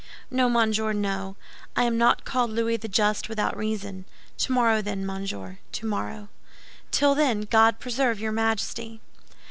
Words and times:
"No, 0.31 0.49
monsieur, 0.49 0.93
no; 0.93 1.35
I 1.75 1.83
am 1.83 1.95
not 1.95 2.25
called 2.25 2.49
Louis 2.49 2.75
the 2.77 2.87
Just 2.87 3.29
without 3.29 3.55
reason. 3.55 4.05
Tomorrow, 4.35 4.81
then, 4.81 5.05
monsieur—tomorrow." 5.05 6.29
"Till 6.89 7.13
then, 7.13 7.41
God 7.41 7.77
preserve 7.77 8.19
your 8.19 8.31
Majesty!" 8.31 8.99